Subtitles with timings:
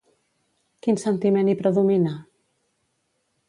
[0.87, 2.17] Quin sentiment hi predomina?